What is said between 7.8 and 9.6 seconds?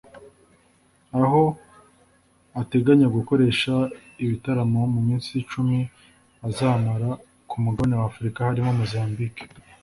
wa Afurika harimo Mozambique